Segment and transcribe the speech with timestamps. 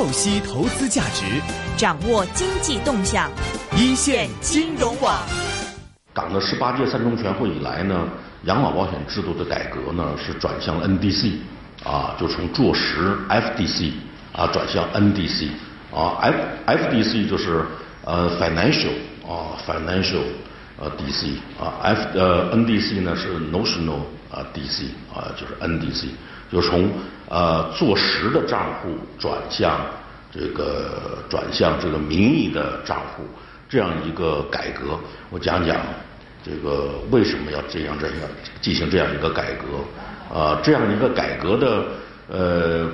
[0.00, 1.26] 透析投资价值，
[1.76, 3.30] 掌握经济动向，
[3.76, 5.14] 一线金融网。
[6.14, 8.08] 党的十八届三中全会以来呢，
[8.44, 11.32] 养老保险制度的改革呢是转向 NDC，
[11.84, 13.90] 啊，就从坐实 FDC
[14.32, 15.48] 啊转向 NDC，
[15.94, 16.34] 啊 F
[16.66, 17.62] FDC 就是
[18.06, 18.94] 呃 financial
[19.28, 20.22] 啊 financial
[20.78, 23.98] 呃 DC 啊 F 呃 NDC 呢是 notional
[24.32, 26.06] 啊 DC 啊就是 NDC，
[26.52, 26.90] 就从
[27.28, 29.80] 呃做实的账户转向
[30.32, 33.24] 这个转向这个名义的账户。
[33.68, 34.98] 这样一个改革，
[35.30, 35.76] 我讲讲
[36.44, 38.16] 这个为什么要这样这样
[38.60, 40.58] 进行这样一个改革啊？
[40.60, 41.84] 这样一个改革的
[42.28, 42.90] 呃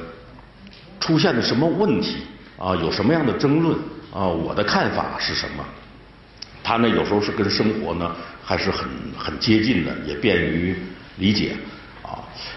[1.00, 2.18] 出现的什么问题
[2.58, 2.76] 啊？
[2.76, 3.74] 有什么样的争论
[4.12, 4.26] 啊？
[4.26, 5.64] 我的看法是什么？
[6.62, 8.14] 它呢有时候是跟生活呢
[8.44, 8.86] 还是很
[9.16, 10.76] 很接近的，也便于
[11.16, 11.56] 理解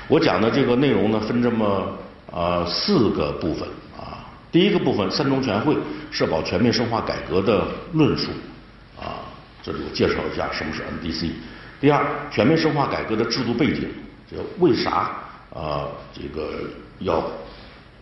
[0.08, 1.98] 我讲的这个内容呢分这么
[2.32, 4.26] 呃四个部分啊。
[4.52, 5.78] 第一个部分，三中全会
[6.10, 8.32] 社保全面深化改革的论述，
[9.00, 9.22] 啊，
[9.62, 11.32] 这里我介绍一下什么是 NDC。
[11.80, 13.88] 第二，全面深化改革的制度背景，
[14.30, 15.12] 这为啥
[15.54, 16.62] 啊这个
[17.00, 17.24] 要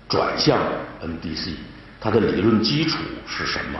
[0.07, 0.59] 转向
[1.01, 1.51] NDC？
[1.99, 3.79] 它的理论基础是什么？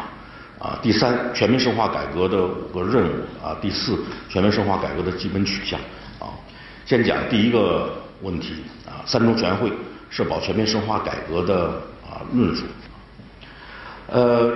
[0.59, 5.79] 啊，第三，全面深化改革的五个任务啊，第四，全面深化改革的基本取向。
[6.87, 7.89] 先讲第一个
[8.21, 8.53] 问题
[8.85, 9.69] 啊，三中全会
[10.09, 11.65] 社保全面深化改革的
[12.01, 12.23] 啊。
[12.33, 12.63] 论述，
[14.07, 14.53] 呃，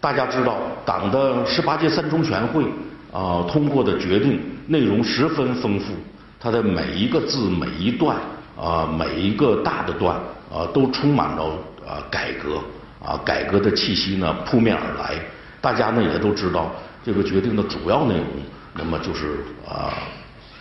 [0.00, 2.64] 大家知道，党的十八届三中全会
[3.12, 5.92] 啊通过的决定内容十分丰富，
[6.40, 8.16] 它的每一个字、每一段
[8.58, 10.16] 啊、每一个大的段
[10.50, 11.44] 啊，都充满了
[11.86, 12.56] 啊改革
[13.04, 15.20] 啊改革的气息呢扑面而来。
[15.60, 16.72] 大家呢也都知道，
[17.04, 18.26] 这个决定的主要内容，
[18.74, 19.36] 那么就是
[19.68, 19.92] 啊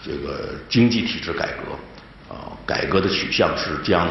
[0.03, 4.07] 这个经济体制改革啊改革的取向是将。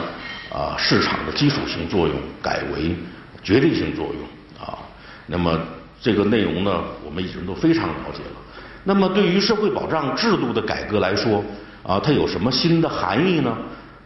[0.52, 2.92] 啊，市场的基础性作用改为
[3.40, 4.76] 决定性作用啊。
[5.28, 5.56] 那么
[6.02, 8.40] 这个内容呢，我们已经都非常了解了。
[8.82, 11.40] 那么对于社会保障制度的改革来说
[11.84, 13.56] 啊，它有什么新的含义呢？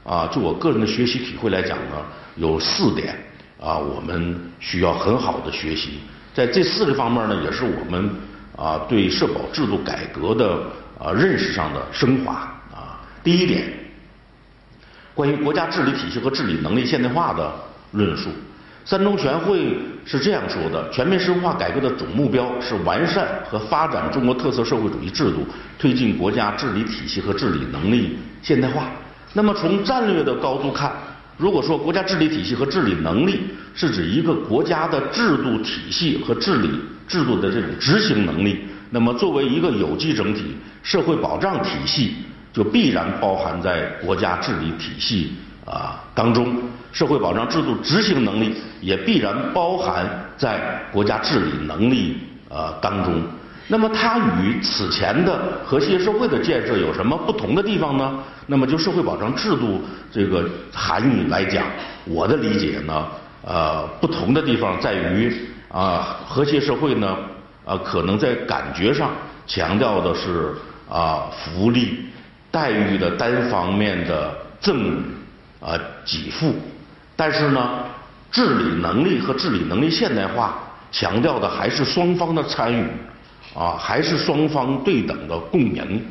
[0.04, 1.96] 啊，就我个人的学习体会来讲呢，
[2.36, 3.18] 有四点
[3.58, 5.92] 啊，我们需要很好的学习。
[6.34, 8.14] 在这四个方面呢，也是我们
[8.54, 10.62] 啊对社保制度改革的
[10.98, 12.32] 啊认识上的升华
[12.72, 13.00] 啊。
[13.22, 13.72] 第一点。
[15.14, 17.54] 关于国家治理体系和治理能力现代化的
[17.92, 18.30] 论述，
[18.84, 25.46] 三中全会是这样说的：全面深化改革的总目标是完善和发展中国特色社会主义制度，
[25.78, 28.90] 推进国家治理体系和治理能力现代化。
[29.34, 30.92] 那么从战略的高度看，
[31.36, 36.70] 如果说国家治理体系和治理能力是指一个国家的制度体系和治理
[37.06, 42.14] 制度的这种执行能力，那么作为一个有机整体，社会保障体系。
[42.54, 45.32] 就必然包含在国家治理体系
[45.66, 46.54] 啊当中，
[46.92, 52.16] 社会保障制度执行能力也必然包含在国家治理能力
[52.48, 53.20] 啊当中。
[53.66, 58.22] 那么它与此前的和谐社会的建设有什么不同的地方呢？
[58.46, 59.82] 那么就社会保障制度
[60.12, 61.66] 这个含义来讲，
[62.04, 63.04] 我的理解呢，
[63.44, 65.34] 呃，不同的地方在于
[65.72, 67.16] 啊，和谐社会呢，
[67.64, 69.10] 啊，可能在感觉上
[69.46, 70.54] 强调的是
[70.88, 72.06] 啊福利。
[72.50, 74.96] 待遇的单方面的赠与
[75.60, 75.76] 啊
[76.06, 76.54] 给付，
[77.16, 77.80] 但是呢，
[78.30, 80.54] 治理能力和治理能力现代化
[80.92, 82.86] 强调的还是双方的参与
[83.56, 86.06] 啊，还是双方对等的共赢，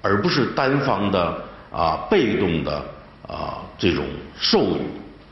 [0.00, 2.82] 而不是单方的啊被动的
[3.28, 4.06] 啊这种
[4.40, 4.80] 授予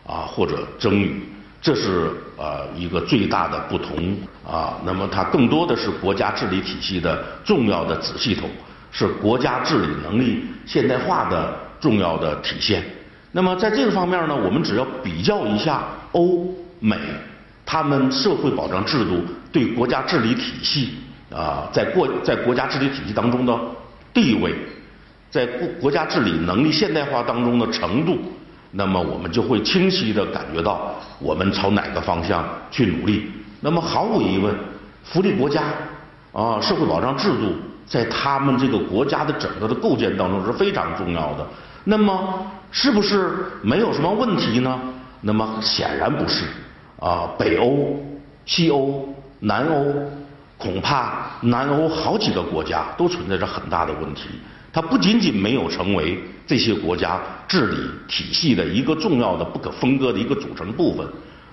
[0.06, 1.26] 啊或者赠与，
[1.62, 4.16] 这是啊一个最大的不同
[4.48, 4.80] 啊。
[4.84, 8.48] 那么它更多的是国家治理体系的重要的子系统。
[8.92, 12.82] 是国家治理能力现代化的重要的体现。
[13.30, 16.96] 那么在这个方面呢，我们只要比较一下欧美
[17.64, 19.22] 他们社会保障制度
[19.52, 20.94] 对国家治理体系
[21.32, 23.56] 啊，在国在国家治理体系当中的
[24.12, 24.52] 地位，
[25.30, 28.18] 在国国家治理能力现代化当中的程度，
[28.72, 33.30] 那么我们就会清晰的感觉到我们朝哪个方向去努力。
[33.60, 34.54] 那么毫无疑问，
[35.04, 35.62] 福利国家
[36.32, 37.54] 啊，社会保障制度。
[37.86, 41.44] 在他们这个国家的整个的构建当中是非常重要的。
[41.82, 44.78] 那么，是不是没有什么问题呢？
[45.22, 46.44] 那么显然不是。
[47.00, 48.00] 啊，北欧、
[48.46, 49.92] 西欧、南欧，
[50.56, 54.28] 恐怕南欧好几个国家都存在着很大的问题。
[54.72, 57.76] 它不仅仅没有成为这些国家治理
[58.08, 61.06] 体系的一个重要的、不可分割的一个组成部分，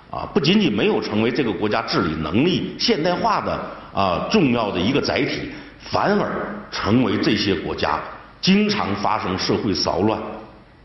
[0.10, 3.60] 啊，不仅仅没有成为这个国家治理能力现代化的
[3.94, 5.50] 啊重要的一个载体。
[5.80, 8.02] 反而成为这些国家
[8.42, 10.20] 经常发生社会骚乱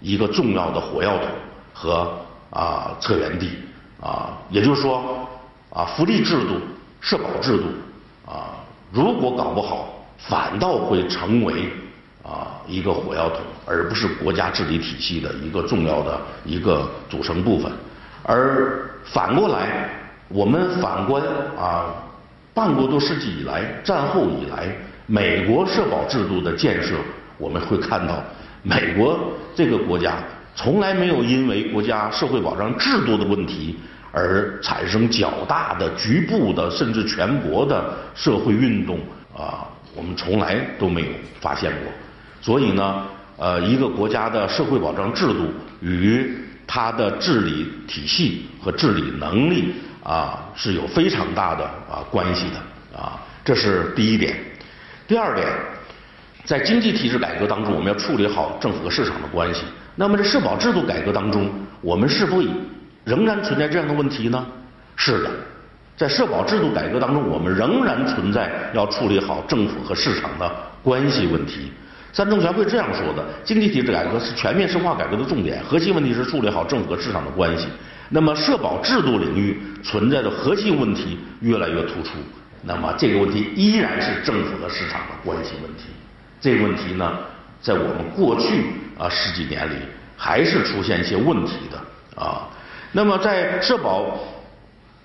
[0.01, 1.27] 一个重要的火药桶
[1.73, 2.19] 和
[2.51, 3.49] 啊策源地
[4.01, 5.27] 啊，也就是说
[5.71, 6.61] 啊，福利制度、
[7.01, 7.65] 社保制度
[8.31, 8.63] 啊，
[8.93, 11.69] 如果搞不好，反倒会成为
[12.23, 17.71] 啊一个火药桶，而不是国家治理体系的一个重要的一个组成部分。
[18.23, 19.91] 而反过来，
[20.29, 21.23] 我们反观
[21.59, 21.93] 啊，
[22.55, 24.69] 半个多世纪以来，战后以来，
[25.07, 26.95] 美国社保制度的建设，
[27.39, 28.23] 我们会看到，
[28.63, 29.19] 美国
[29.57, 30.15] 这个国家
[30.55, 33.77] 从来没有因为国家社会保障制度的问题
[34.13, 39.01] 而产生较大的局部的甚至全国的社会运动
[39.37, 39.67] 啊，
[39.97, 41.09] 我们从来都没有
[41.41, 41.93] 发现过。
[42.43, 43.05] 所以呢，
[43.39, 45.51] 呃，一个国家的社会保障制度
[45.81, 46.37] 与
[46.67, 49.73] 它的治理体系和治理能力
[50.03, 54.37] 啊是有非常大的啊关系的啊，这是第一点。
[55.07, 55.47] 第二点，
[56.45, 59.63] 在经济体制改革当中，我们要处理好政府和市场的关系。
[59.95, 61.49] 那么，在社保制度改革当中，
[61.81, 62.43] 我们是否
[63.05, 64.45] 仍然存在这样的问题呢？
[64.97, 65.31] 是的，
[65.97, 70.51] 在社保制度改革当中，我们仍然存在要处理好政府和市场的
[70.83, 71.71] 关系问题。
[72.13, 77.67] 三中全会这样说的：经济体制改革是全面深化改革的重点，核心问题是处理好政府和市场的关系。
[78.11, 82.11] 那么社保制度领域存在的核心问题越来越突出，
[82.63, 85.85] 那么这个问题依然是政府和市场的关系问题。
[86.39, 87.17] 这个问题呢，
[87.63, 88.67] 在我们过去
[88.99, 89.77] 啊十几年里
[90.15, 92.47] 还是出现一些问题的啊。
[92.93, 94.19] 那么在社保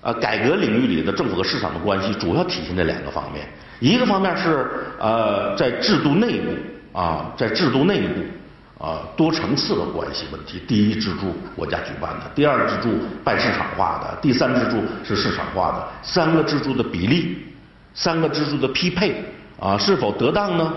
[0.02, 3.48] 呃改革领域里的政府和市场的关系，主要体现在两个方面，
[3.80, 4.68] 一个方面是
[5.00, 6.52] 呃在制度内部。
[6.92, 10.60] 啊，在制度内部，啊，多层次的关系问题。
[10.66, 15.88] 第一支柱国家举办的，第二支柱半市场化的，第三支柱是市场化的。
[16.02, 17.38] 三个支柱的比例，
[17.94, 19.22] 三个支柱的匹配，
[19.60, 20.72] 啊，是否得当呢？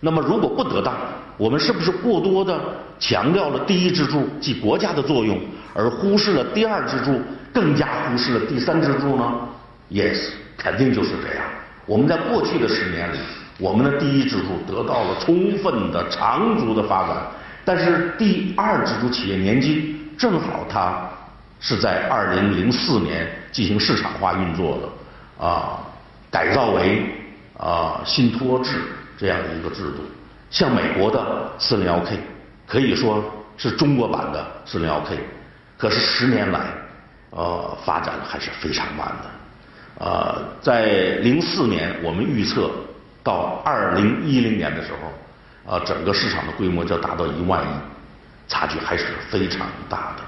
[0.00, 0.94] 那么如果不得当，
[1.36, 2.60] 我们是不是过多的
[3.00, 5.38] 强调了第一支柱即国家的作用，
[5.74, 7.20] 而忽视了第二支柱，
[7.52, 9.32] 更加忽视了第三支柱呢
[9.90, 11.44] ？Yes，肯定就是这样。
[11.84, 13.18] 我们在过去的十年里。
[13.58, 17.16] 我们的第一支柱得到了充分的长足的发展，
[17.64, 21.10] 但是第二支柱企业年金正好它
[21.58, 25.80] 是在二零零四年进行市场化运作的，啊，
[26.30, 27.04] 改造为
[27.58, 28.80] 啊信托制
[29.18, 30.04] 这样的一个制度，
[30.50, 32.16] 像美国的四零幺 K
[32.64, 33.24] 可以说
[33.56, 35.18] 是中国版的四零幺 K，
[35.76, 36.60] 可是十年来
[37.30, 42.70] 呃发展还是非常慢的，呃，在零四年我们预测。
[43.28, 47.68] 到二零一零年的时候，啊，整个市场的规模就达到一万亿，
[48.48, 50.22] 差距还是非常大的。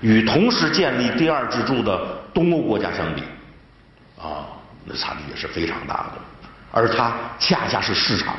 [0.00, 2.00] 与同时建立第二支柱的
[2.32, 3.22] 东欧国家相比，
[4.16, 4.46] 啊，
[4.84, 6.20] 那差距也是非常大的。
[6.70, 8.36] 而它恰恰是市场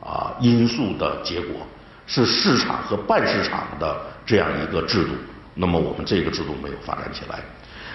[0.00, 1.66] 啊因素的结果，
[2.06, 5.10] 是市场和半市场的这样一个制度。
[5.54, 7.40] 那么我们这个制度没有发展起来。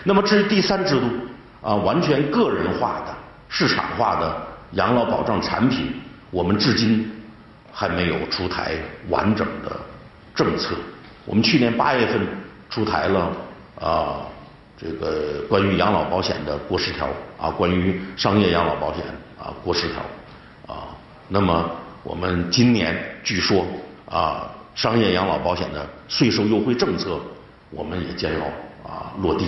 [0.03, 1.07] 那么至于第三制度
[1.61, 3.15] 啊，完全个人化的、
[3.47, 4.47] 市场化的。
[4.75, 5.87] 养老保障产品，
[6.31, 7.09] 我们至今
[7.71, 8.75] 还没有出台
[9.09, 9.71] 完整的
[10.35, 10.75] 政策。
[11.25, 12.21] 我们去年八月份
[12.69, 13.31] 出台了
[13.79, 14.27] 啊，
[14.77, 17.07] 这个关于养老保险的国十条
[17.39, 19.03] 啊，关于商业养老保险
[19.39, 20.01] 啊国十条
[20.67, 20.87] 啊。
[21.29, 21.71] 那么
[22.03, 23.65] 我们今年据说
[24.09, 27.17] 啊，商业养老保险的税收优惠政策，
[27.71, 28.45] 我们也将要
[28.83, 29.47] 啊落地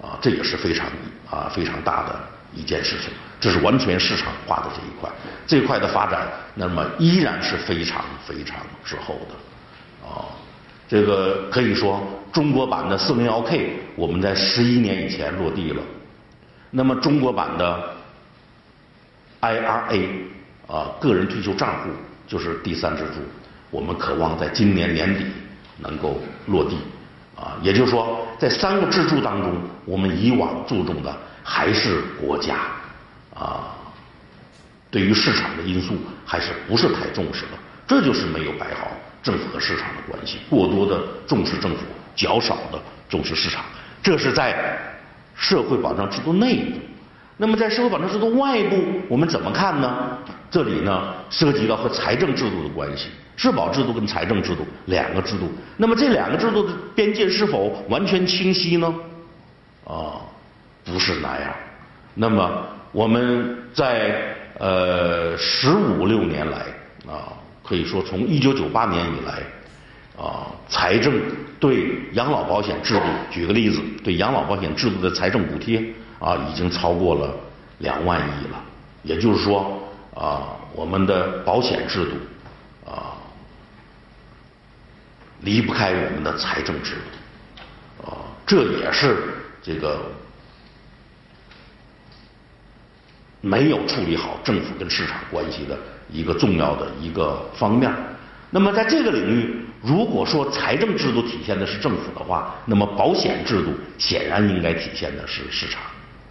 [0.00, 0.86] 啊，这也是非常
[1.30, 2.31] 啊非常大的。
[2.54, 5.10] 一件事情，这是完全市场化的这一块，
[5.46, 10.28] 这一块的发展，那么依然是非常非常滞后的，啊，
[10.86, 15.82] 这个可以说中国版的四零幺 K，我们在十一年以前落地了，
[16.70, 17.94] 那么中国版的
[19.40, 20.08] IRA
[20.66, 21.90] 啊，个人退休账户
[22.26, 23.20] 就是第三支柱，
[23.70, 25.24] 我们渴望在今年年底
[25.78, 26.76] 能够落地，
[27.34, 29.54] 啊，也就是说，在三个支柱当中，
[29.86, 31.16] 我们以往注重的。
[31.42, 32.56] 还是国家
[33.34, 33.74] 啊，
[34.90, 35.94] 对于市场的因素
[36.24, 38.88] 还是不是太重视了，这就是没有摆好
[39.22, 41.80] 政府和市场的关系，过多的重视政府，
[42.14, 43.64] 较少的重视市场，
[44.02, 44.78] 这是在
[45.34, 46.78] 社会保障制度内部。
[47.38, 48.76] 那么在社会保障制度外部，
[49.08, 50.18] 我们怎么看呢？
[50.50, 58.94] 这里呢涉及到和财政制度的关系，社保制度跟财政制度两个制度，那么这两个制度的边界是否完全清晰呢？
[59.86, 60.20] 啊？
[60.84, 61.54] 不是那样。
[62.14, 66.58] 那么我们在呃十五六年来
[67.06, 69.42] 啊，可以说从一九九八年以来
[70.22, 71.20] 啊，财政
[71.58, 75.82] 对养老保险制度，举个例子，对养老保险制度的财政补贴
[76.18, 77.34] 啊，已经超过了
[77.78, 78.62] 两万亿了。
[79.02, 79.82] 也就是说
[80.14, 83.16] 啊，我们的保险制度啊，
[85.40, 89.16] 离不开我们的财政制度啊，这也是。
[89.64, 90.10] 这个
[93.42, 95.76] 没有处理好政府跟市场关系的
[96.10, 97.92] 一个重要的一个方面。
[98.50, 105.82] 那么在这个领域，如果说财政制度体现的是政府的话，那么保险制度显然应该体现的是市场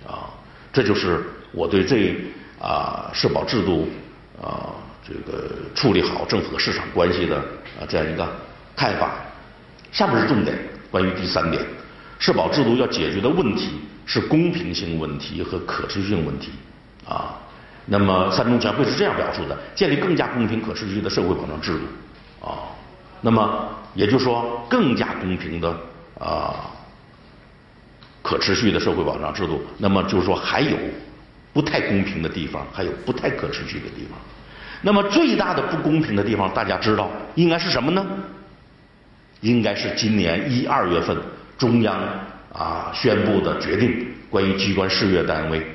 [0.08, 0.30] 啊。
[0.72, 2.16] 这就是我对这
[2.60, 3.90] 啊社保制度
[4.42, 4.72] 啊
[5.06, 8.28] 这个处理好政府和市场关系的啊这样一个
[8.76, 9.16] 看法。
[9.92, 10.58] 下面是重点，
[10.90, 11.62] 关于第三点，
[12.20, 16.52] 社保制度要解决的问题是公平性问题和可持续性问题
[17.08, 17.38] 啊。
[17.86, 22.70] 那么三中全会是这样表述的：建立更加公平可持续的社会保障制度啊。
[23.22, 25.76] 那么也就是说，更加公平的
[26.20, 26.56] 啊。
[28.24, 30.78] 可持续的社会保障制度，那么就是说还有
[31.52, 34.18] 不太公平的地方，还有不太可持续的地方。
[34.84, 38.06] 那么最大的不公平的地方，大家知道应该是什么呢？
[39.42, 41.18] 应该是今年一二月份
[41.58, 42.00] 中央
[42.54, 45.66] 啊宣布的决定，关于机关事业单位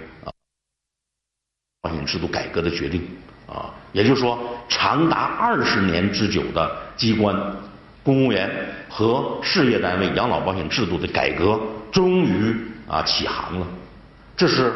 [1.86, 3.00] 保险制度改革的决定
[3.46, 4.36] 啊，也就是说
[4.68, 7.32] 长达二十年之久的机关。
[8.02, 8.48] 公务员
[8.88, 11.60] 和事业单位养老保险制度的改革
[11.92, 12.56] 终于
[12.88, 13.66] 啊起航了，
[14.36, 14.72] 这是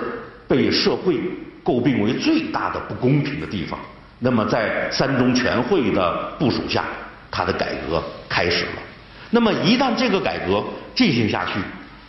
[0.48, 1.20] 被社会
[1.64, 3.78] 诟病为最大的不公平的地方。
[4.18, 6.84] 那么在三中全会的部署下，
[7.30, 8.82] 它的改革开始了。
[9.30, 10.62] 那么一旦这个改革
[10.94, 11.60] 进行下去，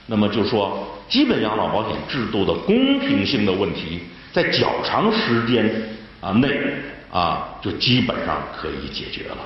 [0.07, 5.69] 那么就说基本养老保险制度的公平性的问题，在较长时间
[6.21, 6.49] 啊内
[7.11, 9.37] 啊就基本上可以解决了。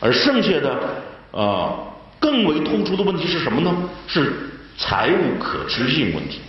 [0.00, 1.02] 而剩下的
[1.32, 3.74] 呃更为突出的问题是什么呢？
[4.06, 4.32] 是
[4.76, 6.40] 财务可持续性问题。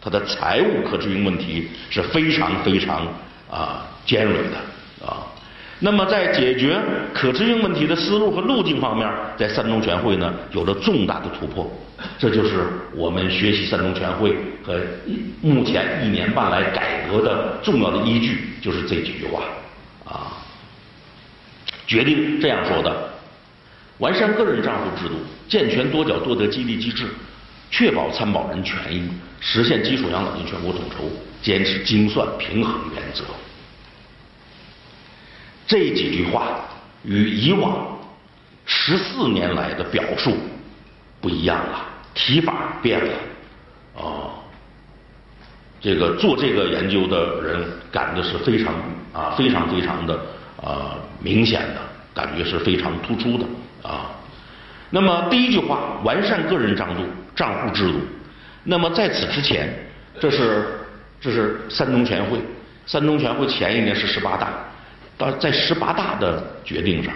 [0.00, 3.06] 它的财务可持续性问题是非常非常
[3.50, 4.56] 啊尖锐的。
[5.80, 6.76] 那么在解决
[7.14, 11.70] 可持续性问题的思路和路径方面，在三中全会呢有了重大的突破。
[12.18, 14.80] 这就是我们学习三中全会和
[15.40, 19.42] 目前一年半来改革的重要的依据，就是这几句话
[20.04, 20.34] 啊。
[21.86, 23.10] 决定这样说的：
[23.98, 25.14] 完善个人账户制度，
[25.48, 27.06] 健全多缴多得激励机制，
[27.70, 29.08] 确保参保人权益，
[29.40, 31.04] 实现基础养老金全国统筹，
[31.40, 33.24] 坚持精算平衡原则。
[35.68, 36.64] 这几句话
[37.04, 37.96] 与以往
[38.66, 40.36] 十四年来的表述
[41.20, 43.12] 不一样了，提法变了。
[43.94, 44.30] 哦，
[45.80, 48.74] 这个做这个研究的人感的是非常
[49.12, 50.18] 啊，非常非常的。
[50.60, 51.76] 啊，明显的
[52.12, 53.46] 感觉是非常突出的
[53.88, 54.10] 啊。
[54.90, 57.04] 那么第一句话，完善个人账户
[57.36, 58.00] 账户制度。
[58.64, 59.72] 那么在此之前，
[60.18, 60.80] 这是
[61.20, 62.40] 这是三中全会，
[62.86, 64.48] 三中全会前一年是十八大，
[65.18, 67.12] 到在十八大的决定上，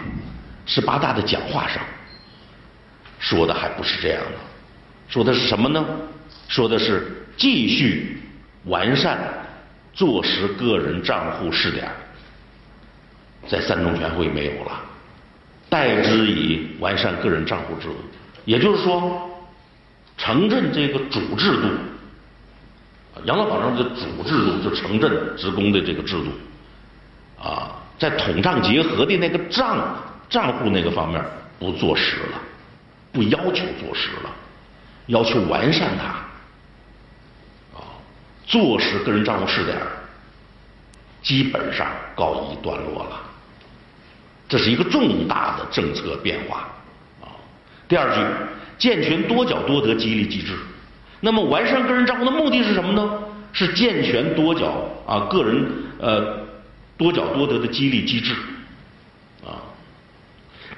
[0.67, 1.83] 十八大的讲话上，
[3.19, 4.39] 说的还不是这样的，
[5.09, 5.87] 说的是什么呢？
[6.49, 8.21] 说的是继续
[8.65, 9.19] 完善
[9.95, 11.89] 坐实个人账户试点。
[13.49, 14.81] 在三中全会没有了，
[15.69, 17.97] 代之以完善个人账户制度，
[18.45, 19.29] 也就是说，
[20.17, 21.69] 城镇这个主制度，
[23.25, 26.31] 养老保障的主制度就城镇职工的这个制度，
[27.43, 29.79] 啊，在统账结合的那个账
[30.29, 31.25] 账户那个方面
[31.61, 32.41] 不做实了，
[33.13, 34.31] 不要求做实了，
[35.07, 37.87] 要求完善它，啊，
[38.45, 39.79] 坐实个人账户试点，
[41.23, 43.21] 基本上告一段落了。
[44.49, 46.69] 这是一个重大的政策变化
[47.21, 47.31] 啊。
[47.87, 48.21] 第二句，
[48.79, 50.57] 健全多缴多得激励机制。
[51.21, 53.17] 那么完善个人账户的目的是什么呢？
[53.53, 55.65] 是健全多缴啊个人
[56.01, 56.42] 呃
[57.03, 58.33] 多缴多得的激励机制
[59.45, 59.59] 啊。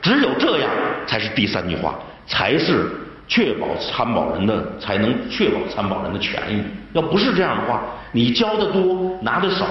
[0.01, 0.71] 只有这样，
[1.07, 2.91] 才是第三句话，才是
[3.29, 6.63] 确保参保人的才能确保参保人的权益。
[6.95, 9.67] 要不是这样的话，你交的多拿的少。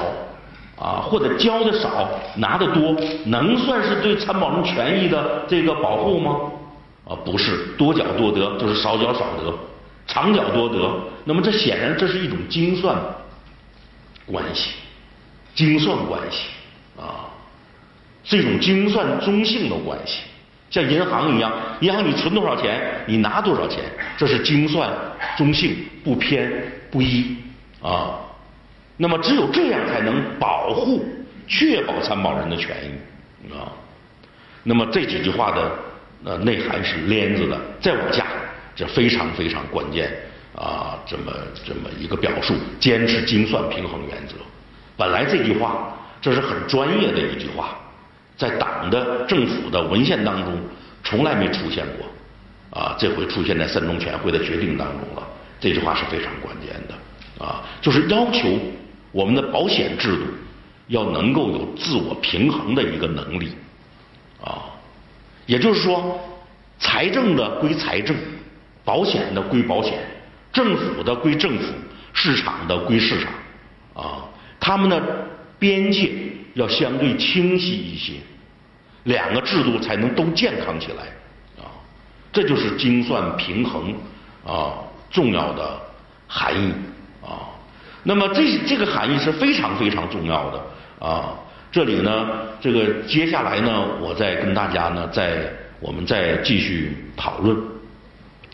[0.76, 6.52] 啊，或者交的少拿的多，能算是对参保人权益的这个保护吗？
[7.08, 9.54] 啊，不是，多缴多得就是少缴少得，
[10.08, 10.92] 长缴多得。
[11.26, 12.98] 那么这显然这是一种精算
[14.26, 14.72] 关系，
[15.56, 16.48] 精算关系
[16.98, 17.30] 啊，
[18.24, 20.22] 这种精算中性的关系，
[20.70, 23.80] 像银行一样，银行你存多少钱，你拿多少钱，
[24.18, 24.90] 这是精算
[25.38, 26.52] 中性，不偏
[26.90, 27.38] 不依
[27.82, 28.20] 啊。
[28.98, 31.06] 那么只有这样才能保护、
[31.48, 33.70] 确保参保人的权益啊。
[34.64, 35.72] 那么这几句话的
[36.24, 38.26] 呃内涵是连着的，再往下
[38.76, 40.12] 这非常非常关键
[40.56, 41.34] 啊，这么
[41.66, 44.36] 这么一个表述：坚持精算平衡原则。
[44.96, 47.76] 本来这句话这是很专业的一句话，
[48.38, 50.54] 在党的政府的文献当中
[51.04, 55.28] 从来没出现过啊，这回出现在三中全会的决定当中了。
[55.60, 58.60] 这句话是非常关键的啊，就是要求
[59.12, 60.24] 我们的保险制度
[60.88, 63.54] 要能够有自我平衡的一个能力
[64.44, 64.64] 啊，
[65.46, 66.20] 也就是说，
[66.80, 68.16] 财政的归财政，
[68.84, 70.00] 保险的归保险，
[70.52, 71.64] 政府的归政府，
[72.14, 73.32] 市场的归市场
[74.04, 74.26] 啊，
[74.66, 75.04] 他们的
[75.60, 76.10] 边界
[76.54, 78.14] 要相对清晰一些，
[79.04, 81.04] 两个制度才能都健康起来
[81.62, 81.68] 啊，
[82.32, 83.94] 这就是精算平衡
[84.46, 84.72] 啊。
[85.12, 85.80] 重要的
[86.28, 86.72] 含义
[87.22, 87.46] 啊，
[88.02, 91.36] 那么这这个含义是非常非常重要的啊。
[91.72, 92.30] 这里呢，
[92.60, 97.56] 这个接下来呢，我再跟大家呢，再我们再继续讨论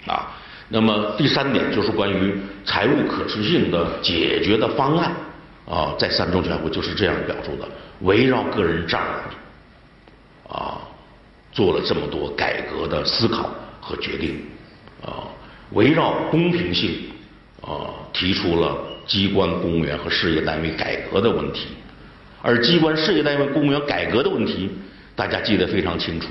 [0.05, 0.35] 啊。
[0.67, 2.35] 那么第三点就是关于
[2.65, 5.15] 财务可持续性的解决的方案
[5.69, 7.67] 啊，在三中全会就是这样表述的，
[8.01, 10.81] 围绕个人账户啊，
[11.51, 14.41] 做了这么多改革的思考和决定
[15.05, 15.29] 啊。
[15.73, 17.11] 围绕公平性，
[17.61, 21.67] 啊，提出了机关、公务员和事业单位改革的问题。
[22.41, 24.71] 而机关、事业单位、公务员改革的问题，
[25.15, 26.27] 大家记得非常清楚。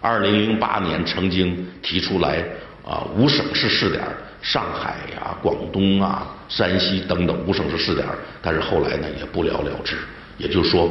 [0.00, 2.42] 二零零八年曾经提出来，
[2.84, 4.02] 啊，五省市试点，
[4.42, 8.06] 上海呀、广东啊、山西等等五省市试点，
[8.42, 9.96] 但是后来呢也不了了之。
[10.36, 10.90] 也就是说，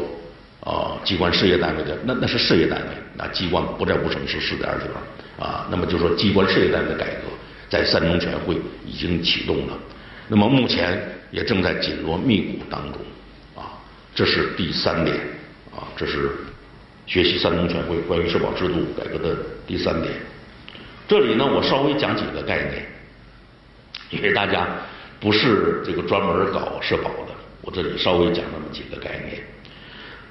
[0.61, 5.67] 啊，机关、事业单位的那那是事业单位，那机关不在五省市试点里边啊。
[5.71, 7.21] 那么就说机关、事业单位的改革。
[7.69, 9.77] 在三中全会已经启动了，
[10.29, 13.01] 那么目前也正在紧锣密鼓当中，
[13.57, 13.75] 啊，
[14.15, 15.17] 这是第三点，
[15.75, 16.31] 啊，这是
[17.05, 19.35] 学习三中全会关于社保制度改革的
[19.67, 20.13] 第三点。
[21.07, 22.85] 这里呢，我稍微讲几个概念，
[24.09, 24.67] 因为大家
[25.19, 29.41] 不是这个专门搞社保的，我这里稍微讲那么几个概念。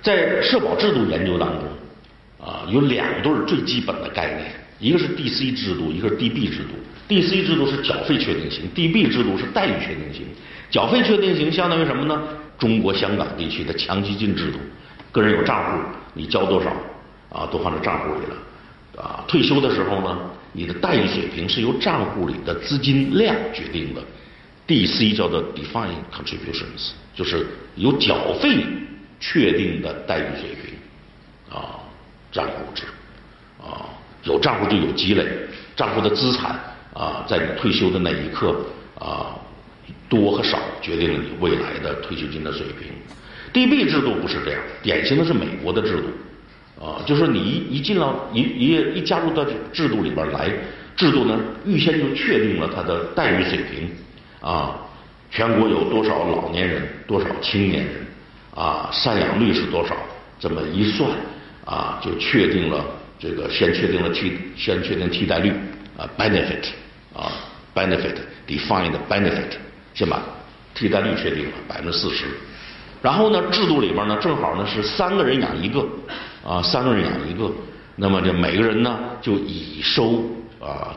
[0.02, 6.75] 在社保制度研究当中，啊，有两对最基本的概念，一个是 DC 制度，一个是 DB 制度。
[7.09, 7.45] D.C.
[7.45, 9.06] 制度是缴费确定型，D.B.
[9.06, 10.26] 制度是待遇确定型。
[10.71, 12.21] 缴费确定型相当于什么呢？
[12.59, 14.59] 中国香港地区的强基金制度，
[15.12, 16.68] 个人有账户，你交多少
[17.33, 19.24] 啊，都放在账户里了啊。
[19.29, 20.18] 退休的时候呢，
[20.57, 24.03] 你的待遇水平是由账户里的资金量决定的。
[24.66, 25.12] D.C.
[25.12, 28.64] 叫做 Defined Contributions，就是由缴费
[29.21, 31.79] 确定的待遇水平啊，
[32.33, 32.83] 账户制
[33.61, 33.85] 啊，
[34.25, 35.25] 有账户就有积累，
[35.77, 36.59] 账户的资产。
[36.97, 38.57] 啊，在你退休的那一刻，
[38.99, 39.37] 啊，
[40.09, 42.88] 多和少决定了你未来的退休金的水平。
[43.53, 46.05] DB 制度不是这样，典型的是美国的制度，
[46.81, 50.51] 啊，就是你一一进到一一一加入到制度里边来，
[50.97, 53.91] 制度呢预先就确定了它的待遇水平，
[54.41, 54.77] 啊，
[55.31, 57.95] 全国有多少老年人，多少青年人，
[58.55, 59.97] 啊，赡养率是多少，
[60.39, 61.11] 这么一算，
[61.65, 62.85] 啊，就确定了
[63.19, 65.53] 这个先确定了替先确定替代率，
[65.97, 66.67] 啊，benefit。
[67.17, 67.33] 啊
[67.75, 68.15] ，benefit
[68.47, 69.57] defined benefit，
[69.95, 70.21] 先把
[70.75, 72.27] 替代率确定了百分之四十，
[73.01, 75.83] 然后呢，制度里边呢正好呢是三个人养一个，
[76.46, 77.50] 啊，三个人养一个，
[77.96, 80.22] 那么这每个人呢就以收
[80.61, 80.94] 啊，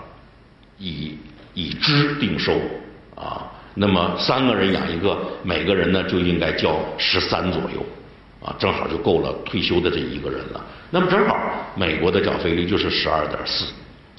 [0.77, 1.17] 以
[1.55, 2.53] 以支定收
[3.15, 7.83] 啊，那么三个人养一个，每个人呢就应该交十三左右，
[8.39, 11.35] 啊，正好就够了退休的这一个人了，那么正好
[11.75, 13.65] 美国的缴费率就是十二点四，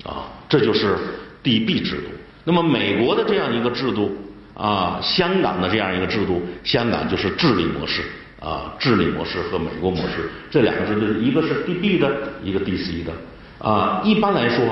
[0.04, 0.98] 啊，这就是。
[1.42, 2.10] DB 制度，
[2.44, 4.14] 那么美国的这样一个制度
[4.52, 8.02] 啊，香港的这样一个制度，香港就是智力模式
[8.40, 12.10] 啊，治理模式和美国模式这两个制度，一个是 DB 的，
[12.42, 13.12] 一个 DC 的
[13.58, 14.00] 啊。
[14.02, 14.66] 一般来说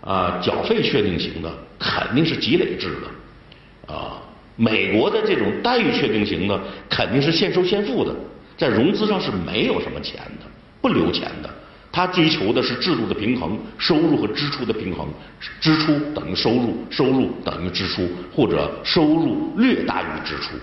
[0.00, 4.20] 啊，缴费确定型的肯定是积累制的啊，
[4.56, 8.12] 美国的这种待遇确定型的肯定是现收现付的，
[8.56, 10.46] 在融资上是没有什么钱的，
[10.80, 11.48] 不留钱的。
[11.94, 15.06] 他追求的是制度的平衡，收入和支出的平衡，
[15.60, 20.54] 支出等于收入，收入等于支出，或者收入略大于支出，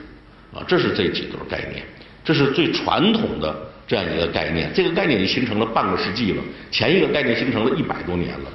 [0.51, 1.85] 啊，这是这几对概念，
[2.23, 3.55] 这是最传统的
[3.87, 4.71] 这样一个概念。
[4.73, 8.51] 这个概念已经形成了半个世纪了，前一个概念形成了一百多年了。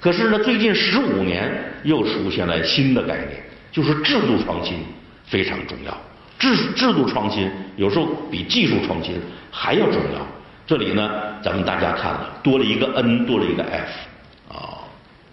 [0.00, 1.50] 可是呢，最近十五年
[1.82, 4.78] 又出现了新的概念，就是制度创新
[5.26, 5.98] 非常重要。
[6.38, 9.14] 制制度创新有时候比技术创新
[9.50, 10.26] 还要重要。
[10.66, 11.10] 这里呢，
[11.42, 13.92] 咱们大家看了，多了一个 N，多了一个 F，
[14.48, 14.80] 啊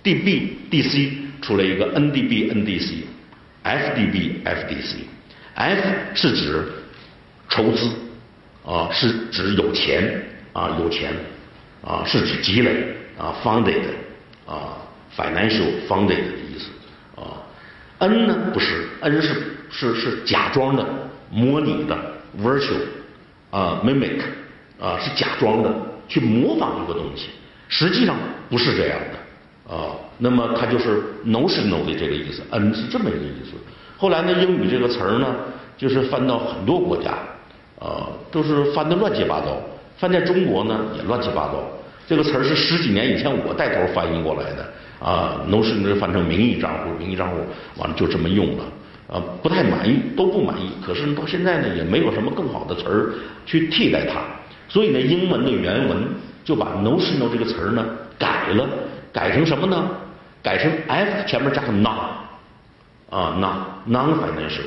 [0.03, 5.81] ，DB、DC 出了一个 NDB、NDC，FDB、FDC，F
[6.13, 6.65] 是指
[7.51, 7.87] 筹资，
[8.65, 11.13] 啊，是指有钱，啊，有钱，
[11.85, 13.83] 啊，是指积累，啊，funded，
[14.47, 14.81] 啊
[15.15, 16.71] ，financial funded 的意思，
[17.21, 17.37] 啊
[17.99, 19.35] ，N 呢不是，N 是
[19.69, 20.83] 是是假装的，
[21.29, 21.95] 模拟的
[22.41, 22.81] ，virtual，
[23.51, 24.19] 啊，mimic。
[24.81, 25.71] 啊，是假装的，
[26.07, 27.27] 去模仿一个东西，
[27.69, 28.15] 实际上
[28.49, 33.51] 不是这样的，啊，那么它就是 notional 的这个意思，n 是这么一个意思。
[33.95, 35.35] 后来呢，英语这个词儿呢，
[35.77, 37.13] 就是翻到很多国家，
[37.81, 39.57] 啊，都是翻的乱七八糟，
[39.97, 41.63] 翻在中国呢也乱七八糟。
[42.07, 44.65] 这个词儿是十几年以前我带头翻译过来的，
[44.99, 47.37] 啊，notional 翻成名义账户，名义账户
[47.77, 48.63] 完了就这么用了，
[49.07, 50.69] 啊，不太满意，都不满意。
[50.85, 53.13] 可是到现在呢，也没有什么更好的词儿
[53.45, 54.21] 去替代它，
[54.69, 55.97] 所以呢，英文的原文
[56.43, 57.83] 就把 notional 这个词儿呢
[58.19, 58.69] 改了。
[59.13, 59.89] 改成什么呢？
[60.41, 61.89] 改成 f 前面加个 non，
[63.09, 64.63] 啊 non non financial，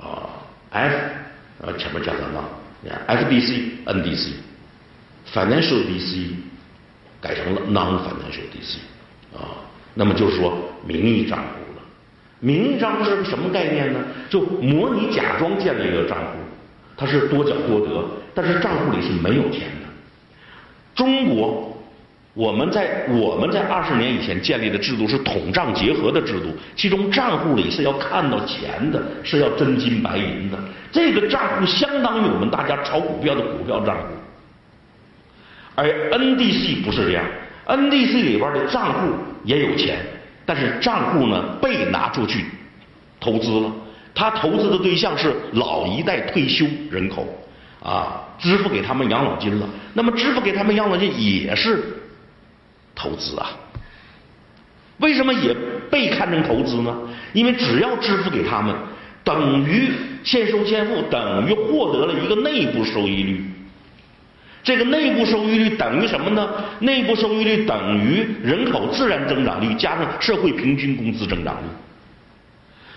[0.00, 0.24] 啊
[0.70, 0.94] f
[1.64, 6.28] 呃前面加个 non，FDC NDC，financial DC
[7.20, 8.78] 改成了 non financial DC，
[9.34, 11.44] 啊，那么就是说名义账户
[11.76, 11.82] 了。
[12.40, 14.00] 名义账户是个什么概念呢？
[14.28, 16.38] 就模拟假装建立一个账户，
[16.96, 19.88] 它是多缴多得，但是账户里是没有钱的。
[20.94, 21.73] 中国。
[22.34, 30.58] 我们在我们在二十年以前建立的制度是统账结合的制度，其中账户里是要看到钱的，是要真金白银的。
[30.90, 34.08] 这个账户相当于我们大家炒股票的股票账户，
[35.76, 37.24] 而 NDC 不是这样
[37.68, 39.12] ，NDC 里边的账户
[39.44, 39.98] 也有钱，
[40.44, 42.46] 但是账户呢被拿出去
[43.20, 43.72] 投资了，
[44.12, 47.28] 他投资的对象是老一代退休人口
[47.80, 49.68] 啊，支付给他们养老金了。
[49.92, 52.00] 那么支付给他们养老金也是。
[52.94, 53.50] 投资啊，
[54.98, 55.54] 为什么也
[55.90, 56.96] 被看成投资呢？
[57.32, 58.74] 因为只要支付给他们，
[59.24, 59.90] 等于
[60.22, 63.44] 现收现付，等于获得了一个内部收益率。
[64.62, 66.48] 这个内部收益率等于什么呢？
[66.78, 71.66] 内部收益率等于人口自然增长率加上社会平均工资增长率。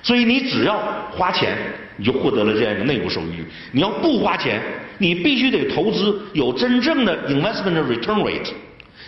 [0.03, 0.77] 所以你只要
[1.11, 1.57] 花钱，
[1.97, 3.45] 你就获得了这样一个内部收益率。
[3.73, 4.61] 你要不花钱，
[4.99, 8.53] 你必须得投资有真正的 investment return rate。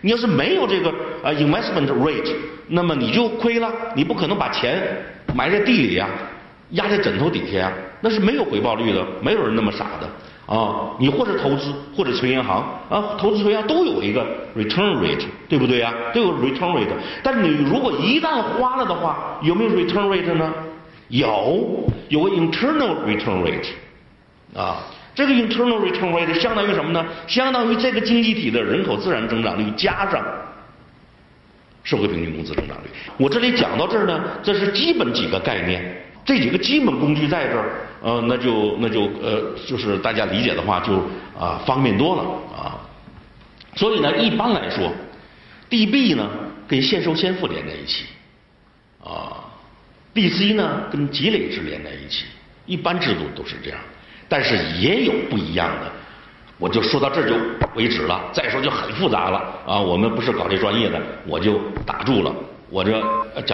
[0.01, 0.89] 你要是没有这个
[1.23, 2.33] 啊 investment rate，
[2.67, 3.71] 那么你就亏了。
[3.95, 4.81] 你不可能把钱
[5.33, 6.07] 埋在地里呀，
[6.71, 9.05] 压在枕头底下呀，那是没有回报率的。
[9.21, 10.09] 没有人那么傻的
[10.55, 10.91] 啊！
[10.99, 15.93] 你或者投资，或者存银行啊，投资存银行都有一个 return rate，对不对呀？
[16.13, 16.87] 都有 return rate。
[17.21, 20.53] 但是你如果一旦花了的话，有没有 return rate 呢？
[21.09, 23.67] 有，有个 internal return rate
[24.55, 24.77] 啊。
[25.19, 27.05] 这个 internal return rate 相当于什么呢？
[27.27, 30.25] 相当于这个经济体的人口自然增长率加上
[31.83, 32.83] 社会平均工资增长率。
[33.17, 37.69] 我这里讲到这儿呢，这是基本几个概念，这几个基本工具在这儿，
[38.01, 41.03] 呃，那就那就呃，就是大家理解的话就
[41.37, 42.23] 啊方便多了
[42.57, 42.79] 啊。
[43.75, 44.89] 所以呢，一般来说
[45.69, 46.29] ，DB 呢
[46.65, 48.05] 跟现收现付连在一起，
[49.03, 49.43] 啊
[50.15, 52.23] ，DC 呢跟积累制连在一起，
[52.65, 53.77] 一般制度都是这样。
[54.29, 55.91] 但是也有不一样的，
[56.59, 57.35] 我就说到这就
[57.73, 58.21] 为止了。
[58.31, 59.79] 再说就很复杂了啊！
[59.79, 62.31] 我们不是搞这专业的，我就打住了。
[62.69, 63.45] 我这讲。